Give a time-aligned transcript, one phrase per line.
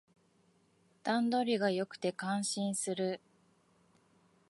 [1.03, 3.21] 段取りが良くて感心する